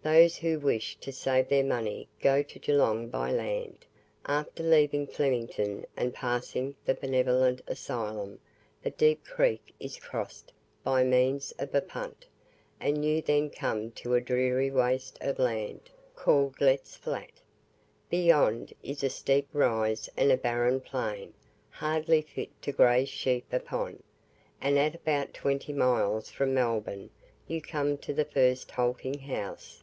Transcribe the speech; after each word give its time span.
Those 0.00 0.36
who 0.38 0.58
wish 0.58 0.96
to 1.00 1.12
save 1.12 1.48
their 1.50 1.64
money 1.64 2.08
go 2.22 2.42
to 2.42 2.58
Geelong 2.58 3.08
by 3.10 3.30
land. 3.30 3.84
After 4.24 4.62
leaving 4.62 5.06
Flemington, 5.06 5.84
and 5.98 6.14
passing 6.14 6.76
the 6.86 6.94
Benevolent 6.94 7.60
Asylum, 7.66 8.38
the 8.82 8.88
Deep 8.90 9.22
Creek 9.26 9.74
is 9.78 9.98
crossed 9.98 10.50
by 10.82 11.04
means 11.04 11.52
of 11.58 11.74
a 11.74 11.82
punt, 11.82 12.24
and 12.80 13.04
you 13.04 13.20
then 13.20 13.50
come 13.50 13.90
to 13.90 14.14
a 14.14 14.20
dreary 14.22 14.70
waste 14.70 15.18
of 15.20 15.38
land, 15.38 15.90
called 16.14 16.56
Iett's 16.56 16.96
Flat. 16.96 17.32
Beyond 18.08 18.72
is 18.82 19.04
a 19.04 19.10
steep 19.10 19.48
rise 19.52 20.08
and 20.16 20.32
a 20.32 20.38
barren 20.38 20.80
plain, 20.80 21.34
hardly 21.68 22.22
fit 22.22 22.50
to 22.62 22.72
graze 22.72 23.10
sheep 23.10 23.52
upon, 23.52 24.02
and 24.58 24.78
at 24.78 24.94
about 24.94 25.34
twenty 25.34 25.72
miles 25.74 26.30
from 26.30 26.54
Melbourne 26.54 27.10
you 27.46 27.60
come 27.60 27.98
to 27.98 28.14
the 28.14 28.24
first 28.24 28.70
halting 28.70 29.18
house. 29.18 29.82